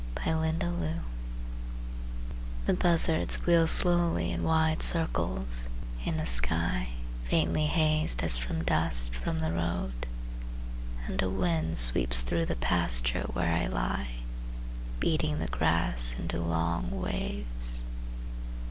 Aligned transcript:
Dillard 0.25 0.55
Sissman 0.59 0.99
The 2.65 2.73
buzzards 2.73 3.35
wheel 3.45 3.67
slowly 3.67 4.31
In 4.31 4.41
wide 4.41 4.81
circles, 4.81 5.69
in 6.03 6.15
a 6.19 6.25
sky 6.25 6.87
Faintly 7.25 7.67
hazed 7.67 8.23
as 8.23 8.35
from 8.35 8.63
dust 8.63 9.13
from 9.13 9.37
the 9.37 9.51
road. 9.51 10.07
And 11.05 11.21
a 11.21 11.29
wind 11.29 11.77
sweeps 11.77 12.23
through 12.23 12.47
the 12.47 12.55
pasture 12.55 13.25
where 13.33 13.53
I 13.53 13.67
lie 13.67 14.07
Beating 14.99 15.37
the 15.37 15.45
grass 15.47 16.15
into 16.17 16.39
long 16.41 16.89
waves. 16.99 17.85